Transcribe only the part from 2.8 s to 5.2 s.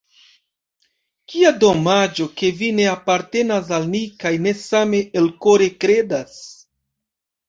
apartenas al ni kaj ne same